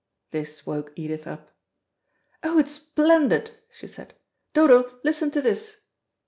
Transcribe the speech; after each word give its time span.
This 0.31 0.65
woke 0.65 0.93
Edith 0.95 1.27
up. 1.27 1.51
"Oh, 2.41 2.57
it's 2.57 2.71
splendid," 2.71 3.51
she 3.69 3.85
said. 3.85 4.15
"Dodo, 4.51 4.97
listen 5.03 5.29
to 5.29 5.43
this." 5.43 5.81